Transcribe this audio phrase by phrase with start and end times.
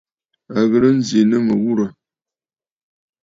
[0.57, 1.91] À ghɨ̀rə nzì nɨ mɨ̀ghurə̀.